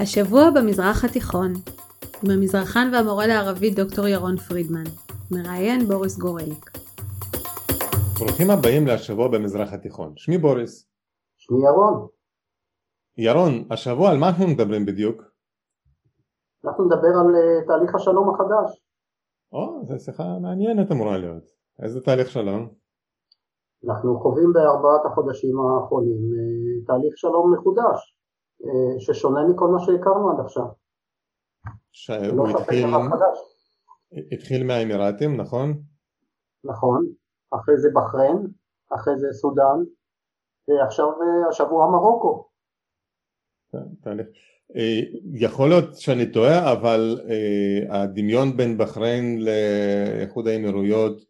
[0.00, 1.52] השבוע במזרח התיכון,
[2.22, 4.84] עם המזרחן והמורה לערבית דוקטור ירון פרידמן,
[5.30, 6.70] מראיין בוריס גורליק.
[8.18, 10.12] ברוכים הבאים להשבוע במזרח התיכון.
[10.16, 10.90] שמי בוריס.
[11.36, 12.06] שמי ירון.
[13.16, 15.22] ירון, השבוע על מה אנחנו מדברים בדיוק?
[16.64, 18.82] אנחנו נדבר על uh, תהליך השלום החדש.
[19.52, 21.44] או, זו שיחה מעניינת אמורה להיות.
[21.82, 22.68] איזה תהליך שלום?
[23.88, 28.17] אנחנו חווים בארבעת החודשים האחרונים uh, תהליך שלום מחודש.
[28.64, 30.64] אה, ששונה מכל מה שהכרנו עד עכשיו.
[31.92, 32.86] שהוא התחיל,
[34.32, 35.82] התחיל מהאמירטים, נכון?
[36.64, 37.06] נכון,
[37.54, 38.46] אחרי זה בחריין,
[38.94, 39.78] אחרי זה סודאן,
[40.68, 42.48] ועכשיו אה, השבוע מרוקו.
[44.02, 44.26] תהליך.
[44.76, 45.00] אה,
[45.34, 47.20] יכול להיות שאני טועה, אבל
[47.90, 51.22] הדמיון בין בחריין לאיחוד האמירויות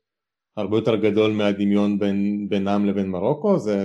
[0.58, 3.58] הרבה יותר גדול מהדמיון בין, בינם לבין מרוקו?
[3.58, 3.76] זה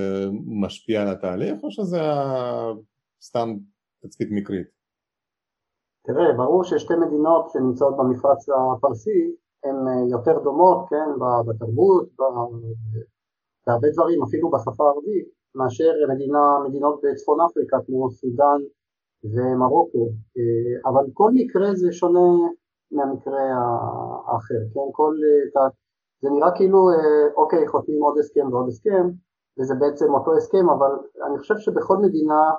[0.46, 2.02] משפיע על התהליך או שזה
[3.23, 3.50] סתם
[4.02, 4.68] תצפית מקרית?
[6.05, 11.09] תראה, ברור ששתי מדינות שנמצאות במפרץ הפרסי הן אה, יותר דומות, כן,
[11.48, 12.09] בתרבות,
[13.67, 18.61] בהרבה דברים, אפילו בשפה הערבית, מאשר מדינה, מדינות בצפון אפריקה כמו סודאן
[19.23, 22.30] ומרוקו, אה, אבל כל מקרה זה שונה
[22.92, 23.42] מהמקרה
[24.28, 25.16] האחר, כן, כל,
[25.58, 25.70] אה,
[26.22, 26.89] זה נראה כאילו,
[27.36, 29.09] אוקיי, חותמים עוד הסכם ועוד הסכם,
[29.59, 30.92] וזה בעצם אותו הסכם, אבל
[31.28, 32.52] אני חושב שבכל מדינה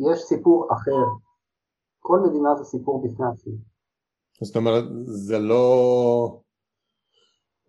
[0.00, 1.04] יש סיפור אחר.
[2.00, 3.54] כל מדינה זה סיפור בפני עצמי.
[4.42, 6.40] זאת אומרת, זה לא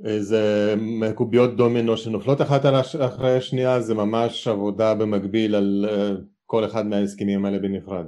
[0.05, 2.61] איזה מקוביות דומינו שנופלות אחת
[3.05, 6.11] אחרי השנייה, זה ממש עבודה במקביל על אה,
[6.45, 8.05] כל אחד מההסכמים האלה בנפרד.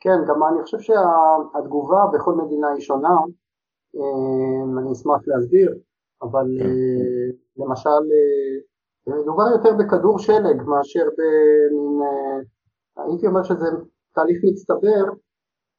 [0.00, 3.16] כן, גם אני חושב שהתגובה בכל מדינה היא שונה,
[3.96, 5.74] אה, אני אשמח להסביר,
[6.22, 6.66] אבל כן.
[6.66, 8.02] אה, למשל
[9.06, 12.02] מדובר יותר בכדור שלג מאשר במין
[12.96, 13.66] הייתי אומר שזה
[14.14, 15.04] תהליך מצטבר,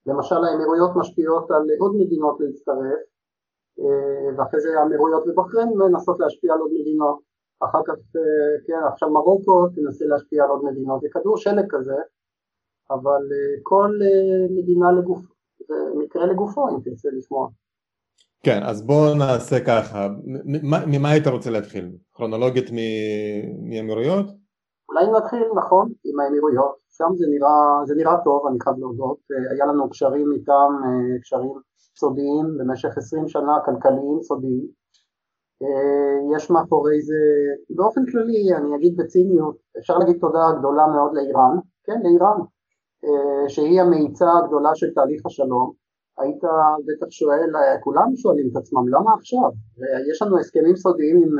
[0.06, 3.02] למשל האמירויות משפיעות על עוד מדינות להצטרף,
[3.80, 7.20] אה, ואחרי זה האמירויות ובחריין מנסות להשפיע על עוד מדינות,
[7.60, 11.96] אחר כך, אה, כן, עכשיו מרוקו תנסה להשפיע על עוד מדינות, זה כדור שלג כזה,
[12.92, 13.92] אבל אה, כל
[14.50, 15.20] מדינה לגוף,
[15.68, 17.48] זה מקרה לגופו אם תרצה לשמוע.
[18.46, 20.08] כן, אז בואו נעשה ככה,
[20.88, 21.92] ממה היית רוצה להתחיל?
[22.14, 22.70] כרונולוגית
[23.70, 24.26] מאמירויות?
[24.90, 26.83] אולי נתחיל, נכון, עם האמירויות.
[26.98, 31.20] שם זה נראה, זה נראה טוב, אני חייב להודות, אה, היה לנו קשרים איתם, אה,
[31.22, 31.54] קשרים
[32.00, 34.68] סודיים במשך עשרים שנה, כלכליים סודיים.
[35.64, 37.22] אה, יש מאחורי זה,
[37.70, 42.40] באופן כללי, אני אגיד בציניות, אפשר להגיד תודה גדולה מאוד לאיראן, כן, לאיראן,
[43.48, 45.72] שהיא המאיצה הגדולה של תהליך השלום.
[46.18, 46.44] היית
[46.86, 47.52] בטח שואל,
[47.84, 49.50] כולם שואלים את עצמם, למה עכשיו?
[50.12, 51.32] יש לנו הסכמים סודיים עם,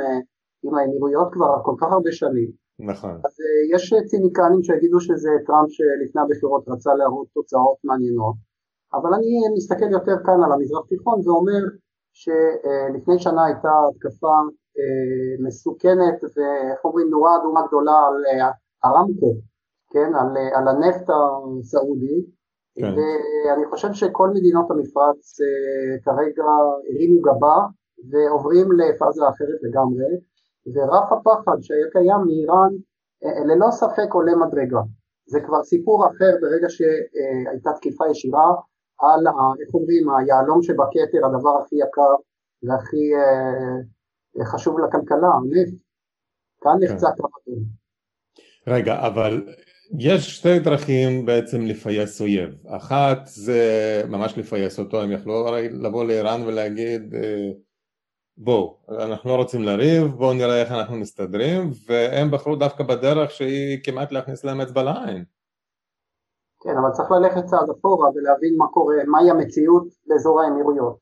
[0.64, 2.63] עם האמירויות כבר כל כך הרבה שנים.
[2.80, 3.12] נכון.
[3.12, 8.36] אז uh, יש ציניקנים שיגידו שזה טראמפ שלפני הבחירות רצה להראות תוצאות מעניינות,
[8.94, 11.64] אבל אני מסתכל יותר כאן על המזרח תיכון ואומר
[12.14, 14.36] שלפני שנה הייתה התקפה
[15.46, 18.16] מסוכנת ואיך אומרים נורה אדומה גדולה על
[18.86, 19.34] ארמקו,
[19.94, 22.26] כן, על, על הנפט הסעודי,
[22.76, 22.94] כן.
[22.96, 25.38] ואני חושב שכל מדינות המפרץ
[26.06, 27.58] כרגע הרימו גבה
[28.10, 30.33] ועוברים לפאזה אחרת לגמרי.
[30.68, 32.74] ורף הפחד שהיה קיים מאיראן
[33.24, 34.82] אה, ללא ספק עולה מדרגה.
[35.26, 38.52] זה כבר סיפור אחר ברגע שהייתה תקיפה ישירה
[39.00, 39.28] על,
[39.62, 42.14] איך אומרים, היהלום שבכתר, הדבר הכי יקר
[42.64, 45.84] והכי אה, חשוב לכלכלה, הנפט.
[46.62, 46.94] כאן כן.
[46.94, 47.64] נחצה אדום.
[48.68, 49.46] רגע, אבל
[50.00, 52.56] יש שתי דרכים בעצם לפייס אויב.
[52.68, 53.62] אחת זה
[54.08, 57.52] ממש לפייס אותו, הם יכלו לבוא לאיראן ולהגיד אה,
[58.38, 63.80] בואו, אנחנו לא רוצים לריב, בואו נראה איך אנחנו מסתדרים, והם בחרו דווקא בדרך שהיא
[63.84, 65.24] כמעט להכניס להם אצבע לעין.
[66.64, 70.98] כן, אבל צריך ללכת צעד אחורה ולהבין מה קורה, מהי המציאות באזור האמירויות.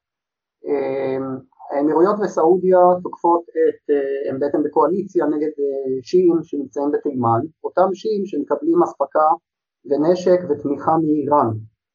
[0.66, 1.38] אמ,
[1.72, 8.26] האמירויות וסעודיה תוקפות את, אה, הם בעצם בקואליציה נגד אה, שיעים שנמצאים בתימן, אותם שיעים
[8.26, 9.28] שמקבלים אספקה
[9.86, 11.50] ונשק ותמיכה מאיראן.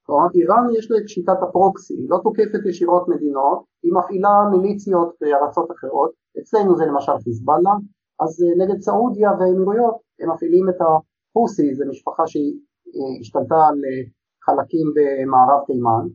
[0.06, 5.14] כלומר איראן יש לה את שיטת הפרוקסי, היא לא תוקפת ישירות מדינות, היא מפעילה מיליציות
[5.20, 7.74] בארצות אחרות, אצלנו זה למשל חיזבאללה,
[8.20, 14.02] אז אה, נגד סעודיה והאמירויות הם מפעילים את החוסי, זו משפחה שהשתלטה על אה,
[14.44, 16.06] חלקים במערב תימן.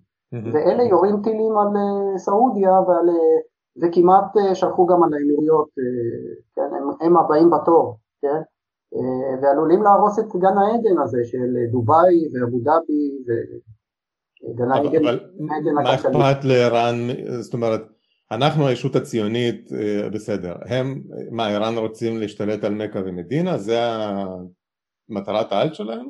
[0.54, 3.10] ואלה יורים טילים על אה, סעודיה ועל,
[3.82, 5.70] וכמעט שלחו גם על האמירויות,
[6.56, 8.42] כן, הם, הם הבאים בתור, כן,
[9.42, 13.24] ועלולים להרוס את גן העדן הזה של דובאי ואבו דאבי
[14.44, 15.20] אבל
[15.74, 16.96] מה אכפת לאיראן,
[17.40, 17.82] זאת אומרת,
[18.32, 21.02] אנחנו הישות הציונית אה, בסדר, הם,
[21.32, 23.58] מה איראן רוצים להשתלט על מכה ומדינה?
[23.58, 23.80] זה
[25.10, 26.10] המטרת העל שלהם?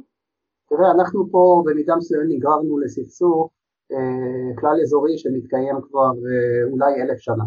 [0.70, 3.52] תראה, אנחנו פה במידה מסוים נגררנו לסכסוך
[3.92, 7.44] אה, כלל אזורי שמתקיים כבר אה, אולי אלף שנה.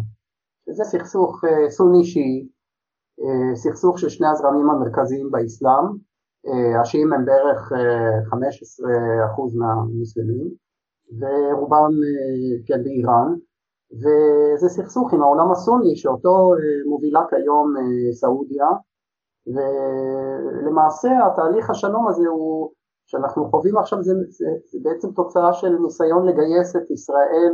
[0.69, 2.47] זה סכסוך סוני-שיעי,
[3.55, 5.85] סכסוך של שני הזרמים המרכזיים באסלאם,
[6.81, 7.71] השיעים הם בערך
[8.33, 8.37] 15%
[9.55, 10.49] מהמוסלמים,
[11.19, 11.91] ורובם
[12.65, 13.33] כן באיראן,
[13.91, 16.53] וזה סכסוך עם העולם הסוני שאותו
[16.85, 17.73] מובילה כיום
[18.11, 18.67] סעודיה,
[19.47, 22.71] ולמעשה התהליך השלום הזה הוא,
[23.05, 27.53] שאנחנו חווים עכשיו זה, זה, זה בעצם תוצאה של ניסיון לגייס את ישראל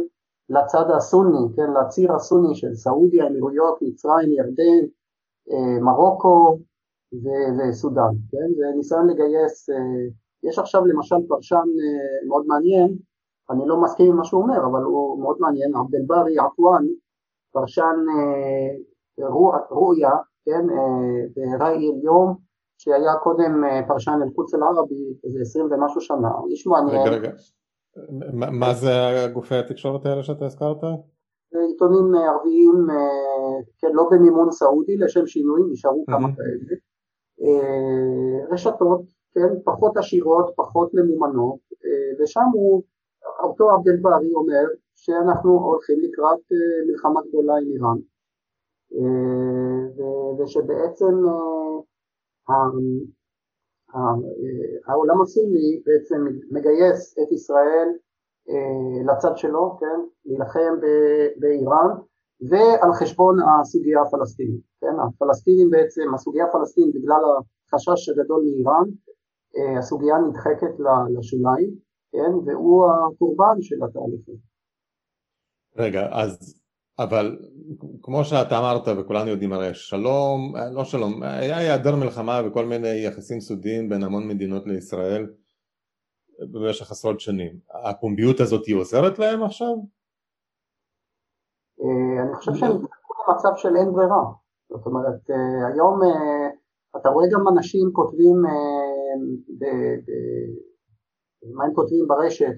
[0.50, 4.88] לצד הסוני, כן, לציר הסוני של סעודיה, אמירויות, מצרים, ירדן,
[5.82, 6.58] מרוקו
[7.14, 8.56] ו- וסודאן, כן?
[8.58, 9.76] זה ניסיון לגייס, אה,
[10.44, 12.98] יש עכשיו למשל פרשן אה, מאוד מעניין,
[13.52, 16.86] אני לא מסכים עם מה שהוא אומר, אבל הוא מאוד מעניין, עבד אל-ברי עטואן,
[17.52, 19.28] פרשן אה,
[19.70, 20.12] רואיה,
[20.46, 20.66] כן,
[21.36, 22.36] בראי אל-יום,
[22.78, 27.08] שהיה קודם פרשן אל-קודס אל-ערבי, איזה עשרים ומשהו שנה, איש מעניין.
[27.08, 27.32] רגע, רגע,
[28.52, 28.92] מה זה
[29.34, 30.84] גופי התקשורת האלה שאתה הזכרת?
[31.70, 32.88] עיתונים ערביים,
[33.80, 36.76] כן, לא במימון סעודי, לשם שינוי, נשארו כמה כאלה.
[37.42, 39.02] אה, רשתות,
[39.34, 42.84] כן, פחות עשירות, פחות ממומנות, אה, ושם הוא,
[43.44, 44.66] אותו עבדל ברי אומר
[44.96, 47.98] שאנחנו הולכים לקראת אה, מלחמה גדולה עם איראן,
[50.40, 51.16] ושבעצם
[54.86, 57.88] העולם הסיני בעצם מגייס את ישראל
[59.06, 60.74] לצד שלו, כן, להילחם
[61.40, 61.90] באיראן
[62.50, 64.62] ועל חשבון הסוגיה הפלסטינית.
[64.82, 67.22] כן, הפלסטינים בעצם, הסוגיה הפלסטינית בגלל
[67.74, 68.88] החשש הגדול מאיראן,
[69.58, 70.74] אה, הסוגיה נדחקת
[71.18, 71.70] לשוליים,
[72.12, 74.52] כן, והוא הקורבן של התהליך הזה.
[75.78, 76.62] רגע, אז,
[77.00, 77.40] אבל
[78.02, 83.06] כמו שאתה אמרת וכולנו יודעים הרי שלום, אה, לא שלום, היה היעדר מלחמה וכל מיני
[83.06, 85.34] יחסים סודיים בין המון מדינות לישראל
[86.52, 87.60] במשך עשרות שנים.
[87.84, 89.74] הפומביות הזאת היא עוזרת להם עכשיו?
[91.82, 94.24] אה, אני חושב שהם במצב של אין ברירה.
[94.70, 96.00] זאת אומרת, אה, היום
[96.98, 98.36] אתה רואה גם אנשים כותבים,
[101.54, 102.56] מה הם כותבים ברשת,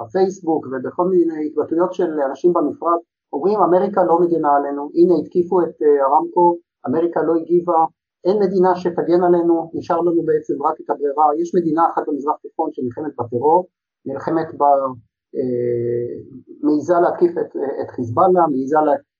[0.00, 3.00] בפייסבוק ובכל מיני התבטאויות של אנשים במפרט,
[3.32, 6.56] אומרים אמריקה לא מגנה עלינו, הנה התקיפו את הרמקו,
[6.88, 7.84] אמריקה לא הגיבה,
[8.24, 12.70] אין מדינה שתגן עלינו, נשאר לנו בעצם רק את הברירה, יש מדינה אחת במזרח תיכון
[12.72, 13.66] שנלחמת בטרור,
[14.06, 14.62] נלחמת ב...
[16.62, 18.76] מעיזה להתקיף את, את חיזבאללה, מעיזה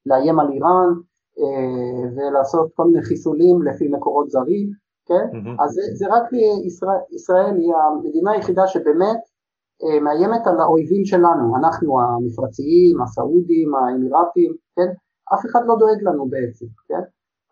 [0.07, 0.91] לאיים על איראן
[1.39, 4.71] אה, ולעשות כל מיני חיסולים לפי מקורות זרים,
[5.11, 5.27] כן?
[5.33, 5.63] Mm-hmm.
[5.63, 6.27] אז זה, זה רק
[6.67, 9.21] ישראל, ישראל היא המדינה היחידה שבאמת
[9.83, 14.91] אה, מאיימת על האויבים שלנו, אנחנו המפרציים, הסעודים, האמירתים, כן?
[15.35, 17.05] אף אחד לא דואג לנו בעצם, כן?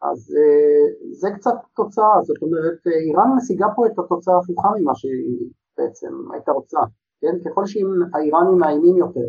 [0.02, 0.86] אז אה,
[1.20, 6.52] זה קצת תוצאה, זאת אומרת איראן משיגה פה את התוצאה ההפוכה ממה שהיא בעצם הייתה
[6.52, 6.80] רוצה,
[7.20, 7.34] כן?
[7.44, 9.28] ככל שהאיראנים מאיימים יותר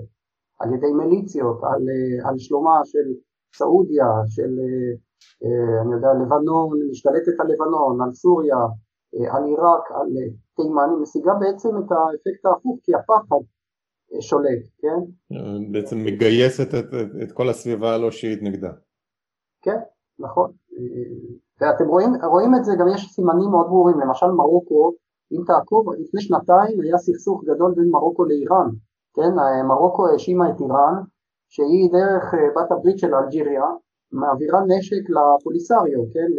[0.59, 1.83] על ידי מיליציות, על,
[2.29, 3.07] על שלומה של
[3.55, 4.91] סעודיה, של אה,
[5.81, 8.57] אני יודע, לבנון, משתלטת על לבנון, על סוריה,
[9.16, 13.44] אה, על עיראק, על אה, תימן, היא משיגה בעצם את האפקט ההפוך, כי הפחד
[14.21, 15.00] שולט, כן?
[15.71, 18.71] בעצם מגייסת את, את, את כל הסביבה הלא שיעית נגדה.
[19.62, 19.80] כן,
[20.19, 20.51] נכון.
[21.62, 24.94] ואתם רואים, רואים את זה, גם יש סימנים מאוד ברורים, למשל מרוקו,
[25.31, 28.70] אם תעקוב, לפני שנתיים היה סכסוך גדול בין מרוקו לאיראן,
[29.15, 29.32] כן?
[29.67, 30.96] מרוקו האשימה את איראן
[31.50, 33.63] שהיא דרך אה, בת הברית של אלג'יריה
[34.12, 36.30] מעבירה נשק לפוליסריו, כן,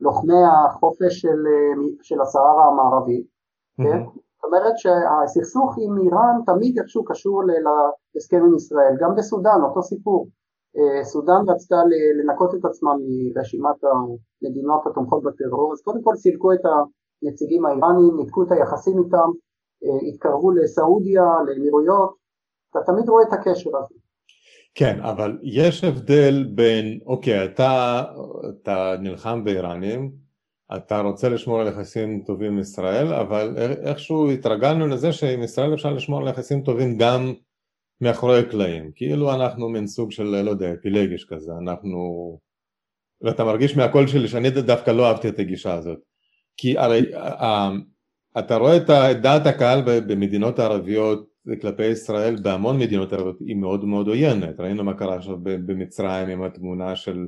[0.00, 3.26] ללוחמי החופש של, אה, של הסהרה המערבית.
[3.76, 7.42] כן, זאת אומרת שהסכסוך עם איראן תמיד איכשהו קשור
[8.14, 10.28] להסכם עם ישראל, גם בסודאן אותו סיפור,
[10.76, 11.76] אה, סודאן רצתה
[12.18, 18.42] לנקות את עצמה מרשימת המדינות התומכות בטרור, אז קודם כל סילקו את הנציגים האיראנים, ניתקו
[18.42, 19.30] את היחסים איתם,
[20.08, 22.14] התקרבו לסעודיה, לאמירויות,
[22.70, 23.94] אתה תמיד רואה את הקשר הזה.
[24.74, 28.04] כן, אבל יש הבדל בין, אוקיי, אתה,
[28.62, 30.12] אתה נלחם באיראנים,
[30.76, 35.92] אתה רוצה לשמור על יחסים טובים עם ישראל, אבל איכשהו התרגלנו לזה שעם ישראל אפשר
[35.92, 37.34] לשמור על יחסים טובים גם
[38.00, 42.38] מאחורי הקלעים, כאילו אנחנו מין סוג של, לא יודע, פילגש כזה, אנחנו...
[43.22, 45.98] ואתה מרגיש מהקול שלי שאני דווקא לא אהבתי את הגישה הזאת,
[46.56, 47.02] כי הרי
[48.38, 51.29] אתה רואה את דעת הקהל במדינות הערביות
[51.60, 56.42] כלפי ישראל בהמון מדינות ערביות היא מאוד מאוד עוינת, ראינו מה קרה עכשיו במצרים עם
[56.42, 57.26] התמונה של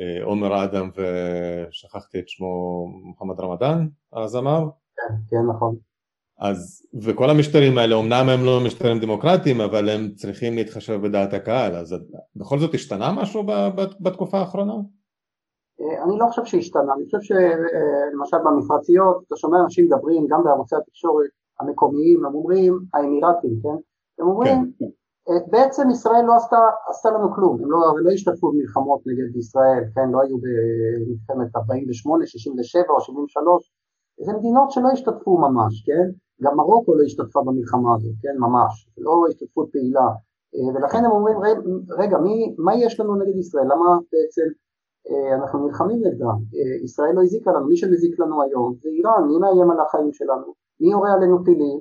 [0.00, 4.64] אה, עומר אדם ושכחתי את שמו מוחמד רמדאן אז אמר?
[4.96, 5.76] כן, כן נכון.
[6.38, 11.76] אז וכל המשטרים האלה אמנם הם לא משטרים דמוקרטיים אבל הם צריכים להתחשב בדעת הקהל
[11.76, 11.96] אז
[12.36, 13.46] בכל זאת השתנה משהו
[14.00, 14.74] בתקופה האחרונה?
[16.04, 21.30] אני לא חושב שהשתנה, אני חושב שלמשל במפרציות אתה שומע אנשים מדברים גם בערוצי התקשורת
[21.60, 23.78] המקומיים, הם אומרים האמירתים, כן?
[24.18, 24.84] הם אומרים כן.
[25.50, 26.56] בעצם ישראל לא עשתה,
[26.90, 32.26] עשתה לנו כלום, הם לא, לא השתתפו במלחמות נגד ישראל, כן, לא היו במלחמת 48,
[32.26, 33.72] 67 או 73,
[34.20, 36.10] זה מדינות שלא השתתפו ממש, כן,
[36.42, 40.08] גם מרוקו לא השתתפה במלחמה הזאת, כן, ממש, לא השתתפות פעילה,
[40.74, 41.36] ולכן הם אומרים,
[41.98, 44.48] רגע, מי, מה יש לנו נגד ישראל, למה בעצם
[45.10, 49.22] אה, אנחנו נלחמים נגדה, אה, ישראל לא הזיקה לנו, מי שמזיק לנו היום זה איראן,
[49.28, 51.78] מי מאיים על החיים שלנו, מי יורה עלינו טילים,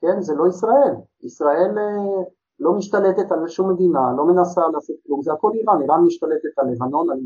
[0.00, 2.22] כן, זה לא ישראל, ישראל אה,
[2.60, 6.66] לא משתלטת על שום מדינה, לא מנסה לעשות כלום, זה הכל איראן, איראן משתלטת על
[6.70, 7.18] לבנון, על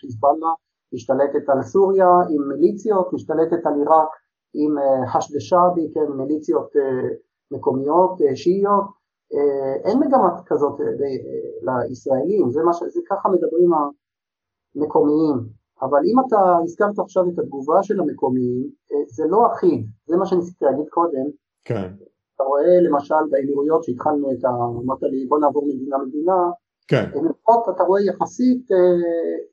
[0.00, 0.52] חיזבאללה,
[0.94, 4.08] משתלטת על סוריה עם מיליציות, משתלטת על עיראק
[4.54, 7.08] עם אה, חשד שעבי, כן, מיליציות אה,
[7.50, 9.04] מקומיות, אה, שיעיות,
[9.84, 10.80] אין מגמת כזאת
[11.62, 12.82] לישראלים, זה, ש...
[12.94, 13.70] זה ככה מדברים
[14.76, 15.36] המקומיים,
[15.82, 18.70] אבל אם אתה הזכרת עכשיו את התגובה של המקומיים,
[19.08, 21.26] זה לא אחיד, זה מה שניסיתי להגיד קודם,
[21.64, 21.92] כן.
[22.34, 24.48] אתה רואה למשל באמירויות שהתחלנו את ה...
[24.84, 26.50] אמרת לי בוא נעבור מדינה מדינה,
[26.88, 27.04] כן.
[27.04, 28.76] אמירויות אתה רואה יחסית אה,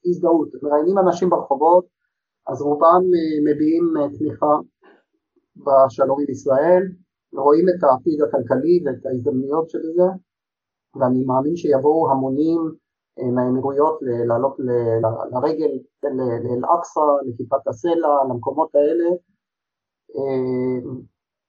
[0.06, 1.86] הזדהות, מראיינים אנשים ברחובות,
[2.48, 4.56] אז רובם אה, מביעים אה, תמיכה
[5.56, 6.84] בשלום עם ישראל,
[7.34, 10.10] רואים את העתיד הכלכלי ואת ההזדמנויות של זה,
[10.96, 12.72] ואני מאמין שיבואו המונים אה,
[13.36, 14.56] מהאמירויות לעלות
[15.32, 15.72] לרגל
[16.04, 19.10] לאל-אקצא, לכיפת הסלע, למקומות האלה,
[20.16, 20.92] אה,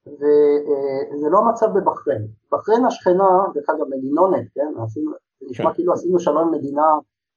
[0.07, 2.27] וזה לא המצב בבחריין.
[2.53, 5.75] בחריין השכנה, דרך אגב מדינונת, כן, זה נשמע כן.
[5.75, 6.87] כאילו עשינו שלום מדינה,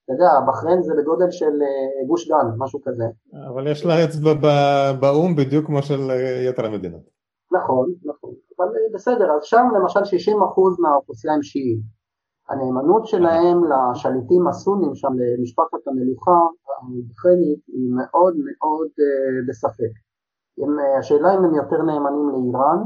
[0.06, 3.06] אתה יודע, בחריין זה בגודל של אה, גוש דן, משהו כזה.
[3.54, 4.34] אבל יש לה אצבע
[5.00, 7.02] באו"ם בדיוק כמו של אה, יתר המדינות.
[7.52, 10.34] נכון, נכון, אבל אה, בסדר, אז שם למשל 60%
[10.80, 11.95] מהאוכלוסייה הם שיעים.
[12.50, 16.40] הנאמנות שלהם לשליטים הסונים שם, למשפחת המלוכה
[16.82, 18.88] הבחריינית, היא מאוד מאוד
[19.50, 19.94] בספק.
[20.58, 22.80] הם, השאלה אם הם יותר נאמנים לאיראן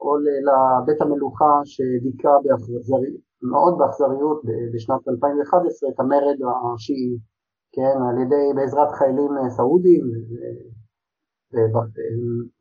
[0.00, 4.42] או לבית המלוכה שדיכא באכזריות, מאוד באכזריות
[4.74, 6.38] בשנת 2011 את המרד
[6.74, 7.18] השיעי,
[7.72, 10.04] כן, על ידי, בעזרת חיילים סעודים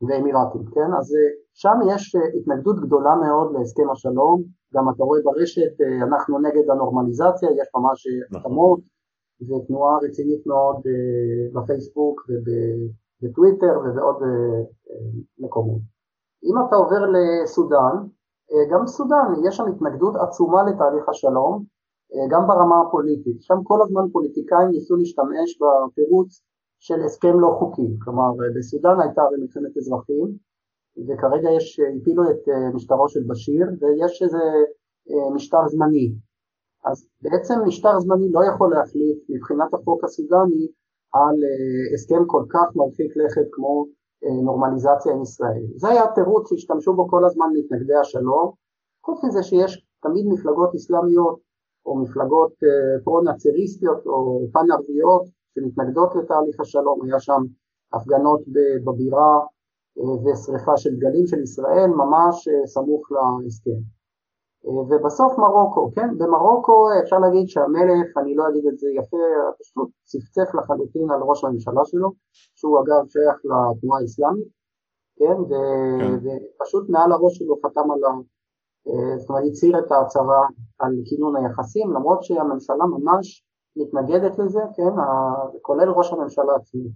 [0.07, 1.15] ואמירתים, כן, אז
[1.53, 7.67] שם יש התנגדות גדולה מאוד להסכם השלום, גם אתה רואה ברשת, אנחנו נגד הנורמליזציה, יש
[7.75, 8.37] ממש נכון.
[8.37, 8.79] הסכמות,
[9.41, 10.77] ותנועה רצינית מאוד
[11.53, 12.45] בפייסבוק וב...
[13.23, 14.27] בטוויטר ובעוד אה,
[14.89, 15.05] אה,
[15.39, 15.81] מקומות.
[16.43, 17.95] אם אתה עובר לסודאן,
[18.51, 21.63] אה, גם בסודאן יש שם התנגדות עצומה לתהליך השלום,
[22.31, 23.41] גם ברמה הפוליטית.
[23.41, 26.41] שם כל הזמן פוליטיקאים ניסו להשתמש בתירוץ
[26.85, 27.89] של הסכם לא חוקי.
[28.03, 30.27] כלומר, בסודאן הייתה מלחמת אזרחים,
[31.07, 34.43] וכרגע יש, הפילו את משטרו של בשיר, ויש איזה
[35.35, 36.13] משטר זמני.
[36.85, 40.67] אז בעצם משטר זמני לא יכול להחליט מבחינת החוק הסודני
[41.13, 43.85] על אה, הסכם כל כך מרחיק לכת כמו
[44.23, 45.63] אה, נורמליזציה עם ישראל.
[45.75, 48.51] זה היה התירוץ שהשתמשו בו כל הזמן מתנגדי השלום,
[49.05, 51.39] חוץ מזה שיש תמיד מפלגות אסלאמיות
[51.85, 55.23] או מפלגות אה, פרו-נאצריסטיות או פן-ערביות
[55.55, 57.41] שמתנגדות לתהליך השלום, היה שם
[57.93, 58.41] הפגנות
[58.85, 59.39] בבירה
[60.23, 63.11] ושריפה של דגלים של ישראל ממש סמוך
[63.43, 63.81] להסכם.
[64.89, 66.17] ובסוף מרוקו, כן?
[66.17, 69.17] במרוקו אפשר להגיד שהמלך, אני לא אגיד את זה יפה,
[69.59, 74.47] פשוט צפצף לחלוטין על ראש הממשלה שלו, שהוא אגב שייך לתנועה האסלאמית,
[75.19, 75.37] כן?
[75.49, 75.53] ו...
[75.99, 76.15] כן.
[76.23, 78.11] ופשוט מעל הראש שלו חתם על ה...
[78.87, 80.47] אה, זאת אומרת, הצהיר את ההצהרה
[80.79, 83.45] על כינון היחסים, למרות שהממשלה ממש
[83.75, 85.01] מתנגדת לזה, כן?
[85.61, 86.89] כולל ראש הממשלה עצמו.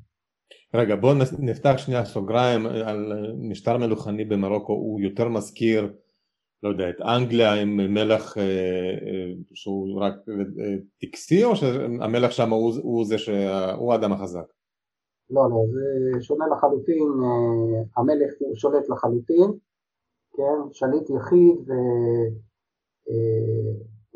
[0.73, 5.93] רגע, בואו נפתח שנייה סוגריים על משטר מלוכני במרוקו, הוא יותר מזכיר
[6.63, 12.49] לא יודע, את אנגליה עם מלך אה, אה, שהוא רק אה, טקסי או שהמלך שם
[12.49, 14.45] הוא, הוא זה שהוא האדם החזק?
[15.29, 17.07] לא, לא, זה שונה לחלוטין,
[17.97, 19.51] המלך הוא שולט לחלוטין,
[20.33, 21.69] כן, שליט יחיד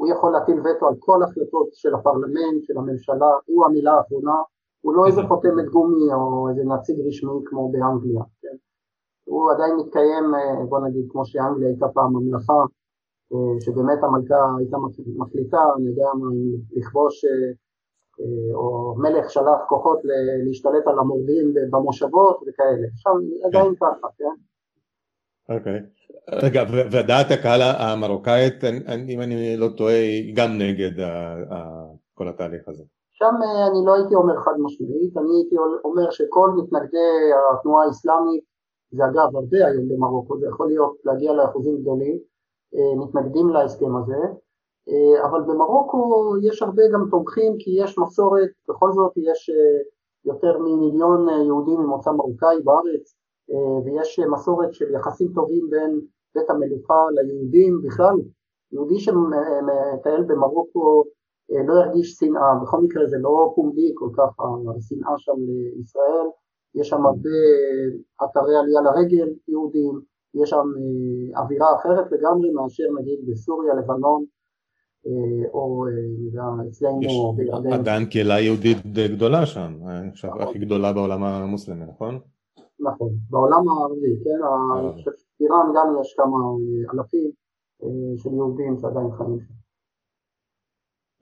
[0.01, 4.37] והוא יכול להטיל וטו על כל החלטות של הפרלמנט, של הממשלה, הוא המילה האחרונה,
[4.81, 8.55] הוא לא איזה חותמת גומי או איזה נציג רשמי כמו באנגליה, כן?
[9.23, 12.61] הוא עדיין מתקיים, אה, בוא נגיד, כמו שאנגליה הייתה פעם ממלכה,
[13.33, 14.77] אה, שבאמת המלכה הייתה
[15.17, 16.27] מחליטה, אני יודע מה,
[16.71, 19.99] לכבוש, אה, או מלך שלח כוחות
[20.47, 23.17] להשתלט על המורדים במושבות וכאלה, שם
[23.47, 23.85] עדיין כן.
[23.85, 24.35] ככה, כן?
[25.55, 25.79] אוקיי.
[26.29, 28.63] רגע, ודעת הקהל המרוקאית,
[29.09, 31.05] אם אני לא טועה, היא גם נגד
[32.13, 32.83] כל התהליך הזה.
[33.11, 33.35] שם
[33.71, 38.43] אני לא הייתי אומר חד משמעית, אני הייתי אומר שכל מתנגדי התנועה האסלאמית
[38.91, 42.17] זה אגב הרבה היום במרוקו, זה יכול להיות להגיע לאחוזים גדולים,
[42.75, 44.21] אה, מתנגדים להסכם הזה,
[44.89, 49.49] אה, אבל במרוקו יש הרבה גם תומכים כי יש מסורת, בכל זאת יש
[50.25, 53.15] יותר ממיליון יהודים ממוצא מרוקאי בארץ,
[53.85, 56.01] ויש מסורת של יחסים טובים בין
[56.35, 58.15] בית המלוכה ליהודים בכלל.
[58.71, 61.03] יהודי שמטייל במרוקו
[61.67, 64.29] לא ירגיש שנאה, בכל מקרה זה לא פומבי כל כך
[64.77, 65.37] השנאה שם
[65.75, 66.27] לישראל,
[66.75, 67.37] יש שם הרבה
[68.23, 70.01] אתרי עלייה לרגל יהודים,
[70.35, 74.23] יש שם אה, אווירה אחרת לגמרי מאשר נגיד בסוריה, לבנון,
[75.07, 77.73] אה, או אה, אצלנו בירדן.
[77.73, 79.73] עדיין קהילה יהודית די גדולה שם,
[80.11, 82.19] חושב הכי גדולה בעולם המוסלמי, נכון?
[82.79, 84.39] נכון, בעולם הערבי, כן,
[84.79, 85.11] אני חושב
[85.41, 86.37] שבאיראן גם יש כמה
[86.93, 87.31] אלפים
[88.17, 89.53] של יהודים שעדיין חיים שם.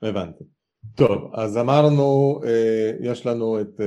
[0.08, 0.44] הבנתי.
[0.96, 2.40] טוב, אז אמרנו,
[3.00, 3.82] יש לנו את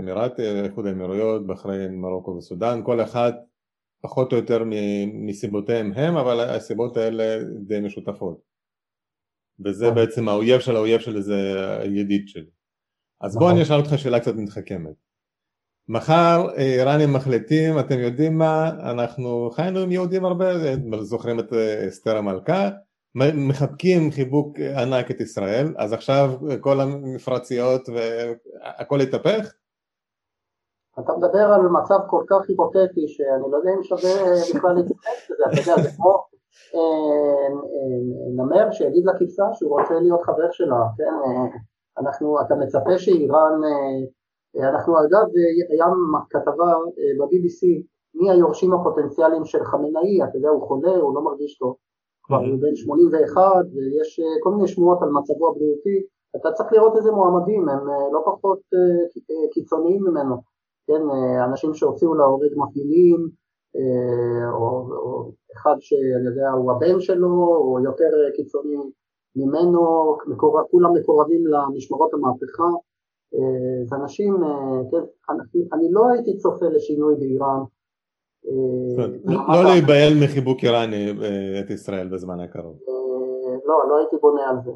[0.00, 3.32] אמירתי, איחוד האמירויות, בחריין, מרוקו וסודאן, כל אחד
[4.02, 4.62] פחות או יותר
[5.12, 8.40] מסיבותיהם הם, אבל הסיבות האלה די משותפות.
[9.64, 9.90] וזה.
[9.90, 11.36] בעצם האויב של האויב של איזה
[11.84, 12.50] ידיד שלי.
[13.20, 13.54] אז בוא נכון.
[13.54, 14.94] אני אשאל אותך שאלה קצת מתחכמת.
[15.88, 20.46] מחר איראנים מחליטים, אתם יודעים מה, אנחנו חיינו עם יהודים הרבה,
[21.00, 22.68] זוכרים את אה, אסתר המלכה,
[23.48, 26.30] מחבקים חיבוק ענק את ישראל, אז עכשיו
[26.60, 29.52] כל המפרציות והכל התהפך?
[31.00, 34.14] אתה מדבר על מצב כל כך היפותטי שאני לא יודע אם שווה
[34.54, 36.24] בכלל להתייחס לזה, אתה יודע, זה כמו
[36.74, 36.80] אה,
[37.72, 41.04] אה, נמר שיגיד לכבשה שהוא רוצה להיות חבר שלה, כן?
[41.04, 41.58] אה,
[41.98, 43.60] אנחנו, אתה מצפה שאיראן,
[44.56, 45.26] אנחנו אגב,
[45.70, 45.86] היה
[46.30, 46.74] כתבה
[47.18, 47.82] ב-BBC
[48.14, 51.76] מי היורשים הפוטנציאליים של חמינאי, אתה יודע, הוא חולה, הוא לא מרגיש טוב,
[52.22, 53.42] כבר הוא בן 81
[53.74, 56.02] ויש כל מיני שמועות על מצבו הבריאותי,
[56.36, 58.60] אתה צריך לראות איזה מועמדים, הם לא פחות
[59.52, 60.36] קיצוניים ממנו.
[60.86, 63.28] כן, אה, אנשים שהוציאו להורג מפעילים,
[63.76, 68.76] אה, או, או אחד שאני יודע הוא הבן שלו, או יותר קיצוני
[69.36, 69.80] ממנו,
[70.26, 72.68] מקור, כולם מקורבים למשמרות המהפכה,
[73.34, 74.34] אה, זה אנשים,
[74.90, 77.60] כן, אני, אני לא הייתי צופה לשינוי באיראן.
[79.52, 81.10] לא להיבהל מחיבוק איראני
[81.60, 82.78] את ישראל בזמן הקרוב.
[83.64, 84.70] לא, לא הייתי בונה על זה.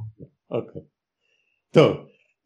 [0.51, 0.83] אוקיי.
[1.71, 1.97] טוב,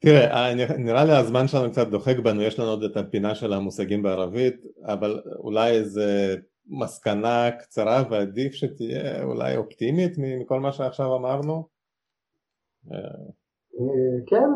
[0.00, 4.02] תראה, נראה לי הזמן שלנו קצת דוחק בנו, יש לנו עוד את הפינה של המושגים
[4.02, 11.68] בערבית, אבל אולי איזה מסקנה קצרה ועדיף שתהיה אולי אופטימית מכל מה שעכשיו אמרנו?
[14.26, 14.50] כן,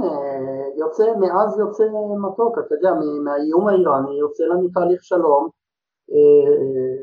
[0.76, 1.84] יוצא, מאז יוצא
[2.20, 2.90] מתוק, אתה יודע,
[3.24, 5.48] מהאיום האיראני יוצא לנו תהליך שלום,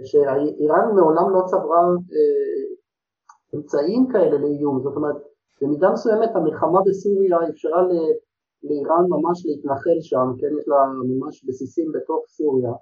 [0.03, 1.81] שאיראן מעולם לא צברה
[3.55, 5.15] אמצעים כאלה לאיום, זאת אומרת,
[5.61, 7.81] במידה מסוימת המלחמה בסוריה אפשרה
[8.63, 12.73] לאיראן ממש להתנחל שם, כן, יש לה ממש בסיסים בתוך סוריה.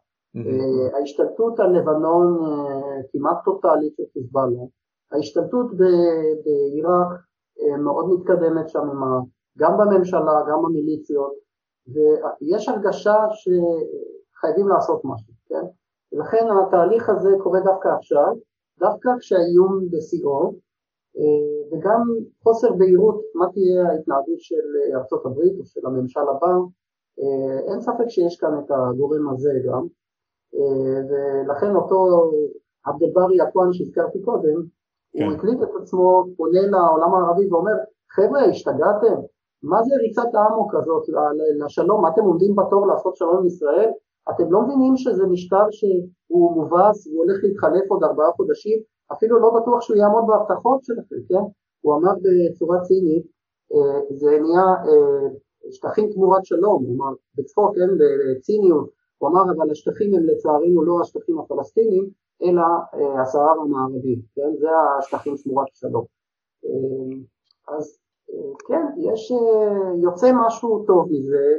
[0.93, 4.63] ההשתלטות על לבנון אה, כמעט טוטאלית של חיזבאללה,
[5.11, 5.65] ההשתלטות
[6.43, 7.17] בעיראק אה,
[7.79, 8.87] מאוד מתקדמת שם
[9.57, 11.33] גם בממשלה, גם במיליציות,
[11.87, 15.65] ויש הרגשה שחייבים לעשות משהו, כן?
[16.13, 18.33] ולכן התהליך הזה קורה דווקא עכשיו,
[18.79, 20.53] דווקא כשהאיום בשיאו,
[21.17, 22.01] אה, וגם
[22.43, 24.65] חוסר בהירות מה תהיה ההתנהגות של
[24.95, 26.53] ארצות הברית או של הממשל הבא,
[27.19, 29.83] אה, אין ספק שיש כאן את הגורם הזה גם,
[30.55, 32.31] אה, ולכן אותו
[32.85, 34.74] עבד אל-ברי הכהן שהזכרתי קודם.
[35.23, 37.73] הוא הקליט את עצמו, פונה לעולם הערבי ואומר,
[38.11, 39.15] חבר'ה השתגעתם?
[39.63, 41.03] מה זה ריצת האמוק הזאת
[41.65, 42.01] לשלום?
[42.01, 43.89] מה אתם עומדים בתור לעשות שלום עם ישראל?
[44.29, 48.79] אתם לא מבינים שזה משטר שהוא מובס והוא הולך להתחלף עוד ארבעה חודשים?
[49.13, 51.43] אפילו לא בטוח שהוא יעמוד בהבטחות שלכם, כן?
[51.81, 53.25] הוא אמר בצורה צינית,
[53.73, 55.27] אה, זה נהיה אה,
[55.71, 61.01] שטחים תמורת שלום, הוא אמר בצחוק, כן, בציניות, הוא אמר אבל השטחים הם לצערנו לא
[61.01, 62.09] השטחים הפלסטינים,
[62.41, 62.61] אלא
[62.93, 64.67] אה, הסהר המערבי, כן, זה
[64.99, 66.05] השטחים תמורת שלום.
[67.67, 67.97] אז
[68.67, 69.31] כן, יש,
[70.03, 71.57] יוצא משהו טוב מזה,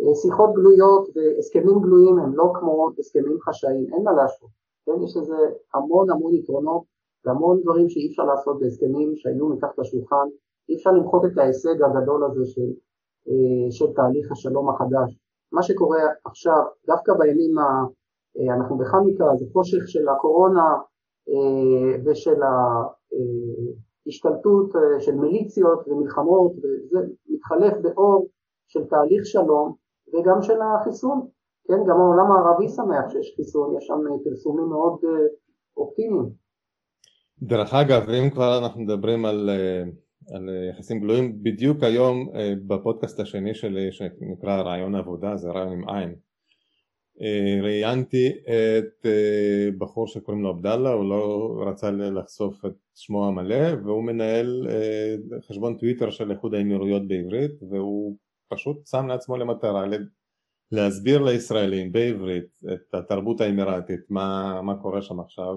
[0.00, 4.50] ושיחות גלויות והסכמים גלויים הם לא כמו הסכמים חשאיים, אין מה להשוות.
[4.86, 5.36] כן, יש לזה
[5.74, 6.82] המון המון יתרונות
[7.24, 10.26] והמון דברים שאי אפשר לעשות בהסכמים שהיו מתחת לשולחן,
[10.68, 12.70] אי אפשר למחוק את ההישג הגדול הזה של,
[13.28, 15.18] אה, של תהליך השלום החדש.
[15.52, 17.84] מה שקורה עכשיו, דווקא בימים, ה, אה,
[18.56, 20.68] אנחנו בחנוכה, זה חושך של הקורונה
[21.28, 22.40] אה, ושל
[24.06, 28.28] ההשתלטות של מיליציות ומלחמות, וזה מתחלף באור
[28.68, 29.74] של תהליך שלום
[30.14, 31.26] וגם של החיסון.
[31.68, 34.98] כן, גם העולם הערבי שמח שיש חיסון, יש שם פרסומים מאוד
[35.76, 36.42] אופטימיים.
[37.42, 39.82] דרך אגב, אם כבר אנחנו מדברים על, אה,
[40.36, 45.88] על יחסים גלויים, בדיוק היום אה, בפודקאסט השני שלי שנקרא רעיון עבודה, זה רעיון עם
[45.88, 46.14] עין, אה,
[47.62, 49.06] ראיינתי את
[49.78, 54.68] בחור שקוראים לו עבדאללה, הוא לא רצה לחשוף את שמו המלא והוא מנהל
[55.48, 58.16] חשבון טוויטר של איחוד האמירויות בעברית והוא
[58.48, 59.84] פשוט שם לעצמו למטרה
[60.72, 65.54] להסביר לישראלים בעברית את התרבות האמירתית, מה, מה קורה שם עכשיו,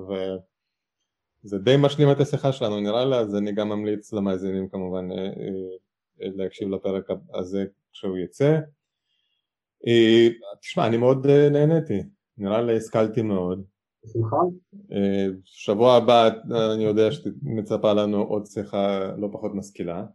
[1.44, 5.18] זה די משלים את השיחה שלנו נראה לי, אז אני גם ממליץ למאזינים כמובן אה,
[5.18, 8.60] אה, להקשיב לפרק הזה כשהוא יצא.
[9.88, 10.28] אה,
[10.62, 12.04] תשמע, אני מאוד נהניתי,
[12.38, 13.63] נראה לי השכלתי מאוד.
[14.06, 14.38] בשמחה.
[15.43, 16.30] שבוע הבא
[16.74, 20.06] אני יודע שמצפה לנו עוד שיחה לא פחות משכילה.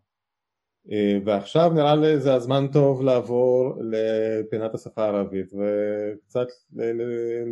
[0.93, 6.47] אה, ועכשיו נראה לי זה הזמן טוב לעבור לפינת השפה הערבית וקצת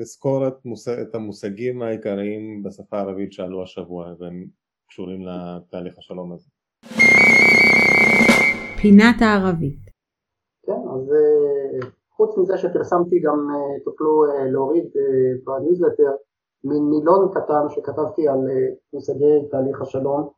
[0.00, 4.46] לזכור את, מושג, את המושגים העיקריים בשפה הערבית שעלו השבוע והם
[4.88, 6.48] קשורים לתהליך השלום הזה.
[8.82, 9.78] פינת הערבית
[10.66, 14.88] כן, אז אה, חוץ מזה שפרסמתי גם אה, תוכלו להוריד
[15.44, 16.12] בניוזלטר
[16.64, 18.38] מין מילון קטן שכתבתי על
[18.92, 20.30] מושגי תהליך השלום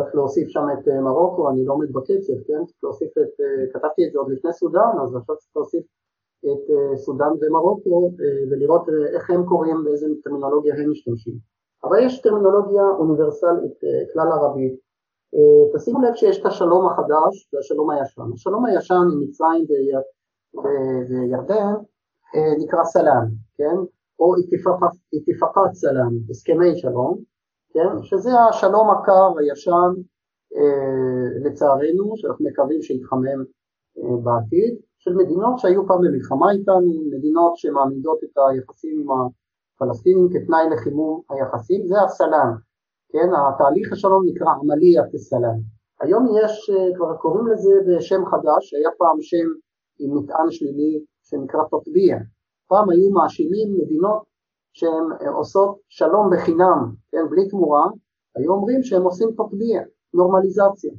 [0.00, 2.64] צריך להוסיף שם את אה, מרוקו, אני לא עומד בקצב, כן?
[2.66, 5.84] צריך להוסיף את, אה, כתבתי את זה עוד לפני סודאן, אז עכשיו צריך להוסיף
[6.44, 8.12] את אה, סודאן ומרוקו
[8.50, 11.34] ולראות איך הם קוראים, באיזה טרמינולוגיה הם משתמשים.
[11.84, 13.78] אבל יש טרמינולוגיה אוניברסלית,
[14.12, 14.74] כלל ערבית.
[15.74, 18.22] תשימו לב שיש את השלום החדש והשלום הישן.
[18.34, 19.64] השלום הישן עם מצרים
[21.08, 21.74] וירדן
[22.58, 23.76] נקרא סלאם, כן?
[24.18, 24.34] או
[25.12, 27.18] איתיפקת סלאם, הסכמי שלום.
[27.72, 28.02] כן?
[28.02, 29.92] שזה השלום הקר הישן
[30.56, 33.40] אה, לצערנו, שאנחנו מקווים שיתחמם
[33.98, 40.64] אה, בעתיד, של מדינות שהיו פעם במלחמה איתנו, מדינות שמעמידות את היחסים עם הפלסטינים כתנאי
[40.72, 42.52] לחימום היחסים, זה הסלאם,
[43.12, 43.28] כן?
[43.34, 45.60] התהליך השלום נקרא עמליית הסלאם.
[46.00, 49.48] היום יש, אה, כבר קוראים לזה בשם חדש, היה פעם שם
[50.00, 52.18] עם מטען שלילי שנקרא תוטביה.
[52.68, 54.22] פעם היו מאשימים מדינות
[54.72, 57.86] שהן אה, עושות שלום בחינם, כן, בלי תמורה,
[58.36, 59.82] היו אומרים שהם עושים תטביע,
[60.14, 60.92] נורמליזציה,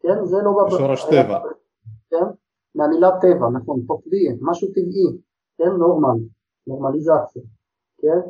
[0.00, 0.52] כן, זה לא...
[0.70, 1.38] שורש טבע.
[2.10, 2.26] כן,
[2.74, 5.18] מהמילה טבע, נכון, תטביע, משהו טבעי,
[5.58, 6.18] כן, נורמל,
[6.66, 7.42] נורמליזציה,
[7.98, 8.20] כן,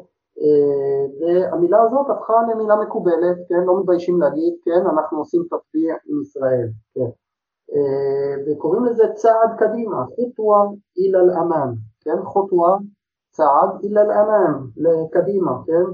[0.40, 6.20] אה, והמילה הזאת הפכה למילה מקובלת, כן, לא מתביישים להגיד, כן, אנחנו עושים תטביע עם
[6.22, 7.10] ישראל, כן,
[8.46, 10.64] וקוראים לזה צעד קדימה, חוטווה
[10.96, 12.78] איל אל-אמן, כן, חוטווה
[13.30, 15.86] צעד אלא לאמם, לקדימה, כן?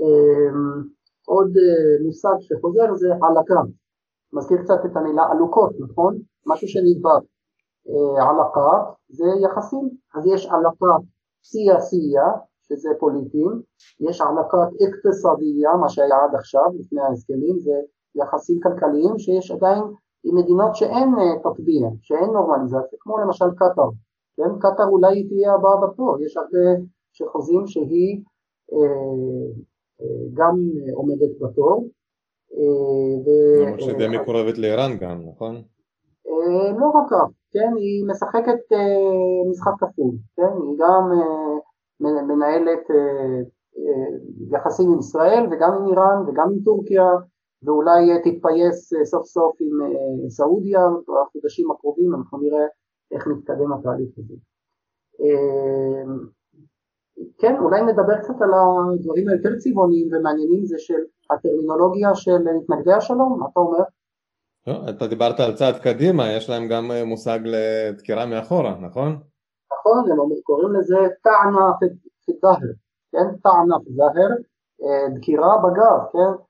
[0.00, 0.82] אמ,
[1.26, 3.60] עוד אה, מושג שחוזר זה עלקה,
[4.32, 6.18] מזכיר קצת את המילה עלוקות, נכון?
[6.46, 7.24] משהו שנדבק.
[7.88, 11.04] אה, עלקה זה יחסים, אז יש עלקת
[11.80, 12.28] סייה
[12.62, 13.62] שזה פוליטים,
[14.00, 17.72] יש עלקת אקטסדיה, מה שהיה עד עכשיו, לפני ההסכמים, זה
[18.14, 19.82] יחסים כלכליים שיש עדיין
[20.24, 23.90] עם מדינות שאין אה, תטביע, שאין נורמליזציה, כמו למשל קטאר,
[24.36, 24.58] כן?
[24.58, 26.82] קטאר אולי היא תהיה הבאה בתור, יש הרבה
[27.12, 28.22] שחוזים שהיא
[28.72, 28.78] אה,
[30.00, 30.56] אה, גם
[30.94, 31.88] עומדת בתור.
[33.66, 35.62] למרות שדי מקורבת לאיראן גם, נכון?
[36.80, 37.72] לא רק כך, כן?
[37.76, 38.58] היא משחקת
[39.50, 40.42] משחק כפול, כן?
[40.42, 41.10] היא גם
[42.28, 42.80] מנהלת
[44.50, 47.04] יחסים עם ישראל וגם עם איראן וגם עם טורקיה
[47.64, 52.66] ואולי תתפייס אה, סוף סוף עם אה, סעודיה בחודשים הקרובים, אנחנו נראה
[53.12, 54.34] איך מתקדם התהליך הזה.
[57.38, 63.38] כן, אולי נדבר קצת על הדברים היותר צבעוניים ומעניינים זה של הטרמינולוגיה של מתנגדי השלום,
[63.40, 63.84] מה אתה אומר?
[64.66, 69.18] לא, אתה דיברת על צעד קדימה, יש להם גם אה, מושג לדקירה מאחורה, נכון?
[69.72, 71.72] נכון, הם קוראים לזה טענה
[72.26, 72.72] פי-זהר,
[73.12, 73.36] כן?
[73.42, 73.76] טענה
[74.82, 76.42] אה, דקירה בגב, כן?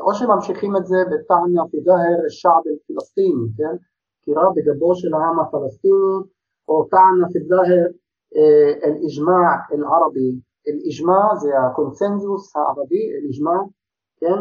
[0.00, 3.76] או שממשיכים את זה בתניא פדהר א-שעב אל פלסטין, כן?
[4.24, 6.16] קירה בגבו של העם הפלסטיני,
[6.68, 7.86] או תניא פדהר
[8.84, 13.58] אל-איג'מע אה, אל-ערבי, אל-איג'מע זה הקונצנזוס הערבי, אל-איג'מע,
[14.20, 14.38] כן?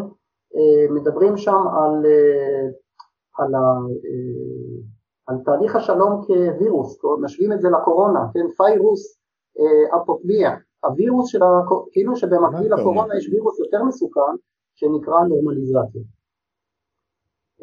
[0.56, 2.68] אה, מדברים שם על, אה,
[3.38, 3.60] על, ה,
[5.28, 8.48] על תהליך השלום כווירוס, משווים את זה לקורונה, כן?
[8.58, 9.20] פיירוס
[9.96, 11.62] אפוטביה, הווירוס של, ה...
[11.92, 14.36] כאילו שבמקביל לקורונה יש וירוס יותר מסוכן,
[14.76, 16.02] שנקרא נורמליזציה.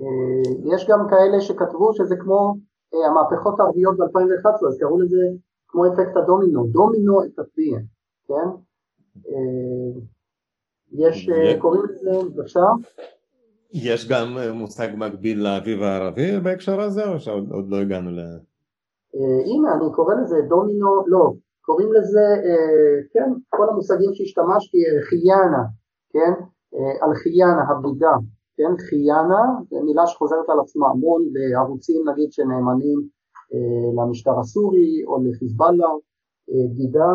[0.00, 2.54] אה, יש גם כאלה שכתבו שזה כמו
[2.94, 5.16] אה, המהפכות הערביות ב-2011, אז קראו לזה
[5.68, 7.78] כמו אפקט הדומינו, דומינו את התביע,
[8.28, 8.48] כן?
[9.28, 10.00] אה,
[10.92, 12.66] יש, קוראים לזה, בבקשה?
[13.72, 18.20] יש גם מושג מקביל לאביב הערבי בהקשר הזה, או שעוד לא הגענו ל...
[19.44, 22.20] הנה, אני קורא לזה דומינו, לא, קוראים לזה,
[23.12, 25.62] כן, כל המושגים שהשתמשתי, חייאנה,
[26.12, 26.44] כן?
[27.00, 28.12] על חייאנה, הבודה,
[28.56, 32.98] כן, חייאנה, זו מילה שחוזרת על עצמה המון בערוצים נגיד שנאמנים
[33.54, 35.88] אה, למשטר הסורי או לחיזבאללה,
[36.50, 37.12] אה, בגידה,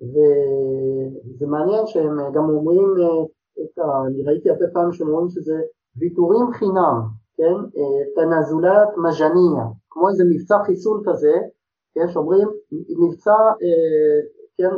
[0.00, 3.24] וזה מעניין שהם גם אומרים, אה,
[3.64, 4.06] את ה...
[4.06, 5.56] אני ראיתי הרבה פעמים שהם אומרים שזה
[5.96, 7.00] ויתורים חינם,
[7.36, 7.80] כן,
[8.14, 11.34] תנזולת מז'ניה, כמו איזה מבצע חיסול כזה,
[11.94, 12.48] כן, שאומרים
[12.98, 13.36] מבצע,
[14.58, 14.70] כן,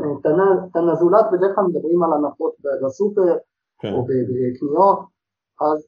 [0.72, 3.36] תנזולת בדרך כלל מדברים על הנחות בסופר
[3.80, 3.92] כן.
[3.92, 4.98] או בקניות,
[5.60, 5.86] אז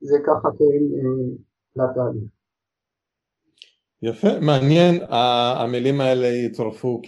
[0.00, 0.82] זה ככה קוראים
[1.76, 2.30] לתהליך.
[4.02, 4.94] יפה, מעניין,
[5.58, 7.00] המילים האלה יצורפו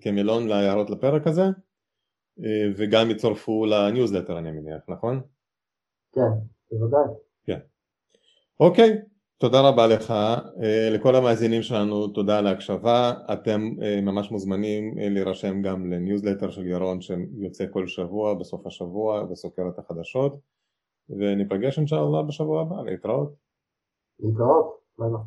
[0.00, 1.42] כמילון להערות לפרק הזה
[2.76, 5.20] וגם יצורפו לניוזלטר אני מניח, נכון?
[6.12, 6.30] כן,
[6.70, 7.14] בוודאי.
[7.44, 7.58] כן.
[8.60, 9.02] אוקיי,
[9.40, 10.14] תודה רבה לך,
[10.90, 13.60] לכל המאזינים שלנו תודה על ההקשבה, אתם
[14.02, 20.40] ממש מוזמנים להירשם גם לניוזלטר של ירון שיוצא כל שבוע בסוף השבוע וסוקר את החדשות
[21.08, 23.34] וניפגש אינשאללה בשבוע הבא, להתראות.
[24.20, 25.20] להתראות, ביי ביי.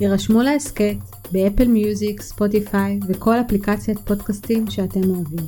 [0.00, 0.96] הירשמו להסכת
[1.32, 5.46] ב Apple Music, Spotify וכל אפליקציית פודקאסטים שאתם אוהבים.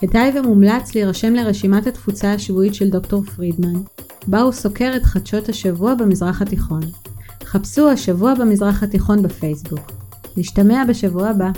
[0.00, 3.80] כדאי ומומלץ להירשם לרשימת התפוצה השבועית של דוקטור פרידמן,
[4.26, 6.80] בה הוא סוקר את חדשות השבוע במזרח התיכון.
[7.44, 9.92] חפשו השבוע במזרח התיכון בפייסבוק.
[10.36, 11.50] נשתמע בשבוע הבא.